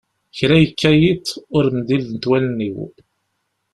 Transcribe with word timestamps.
kra 0.37 0.55
yekka 0.61 0.91
yiḍ, 1.01 1.25
ur 1.55 1.65
mdilent 1.77 2.23
wallen-iw. 2.29 2.77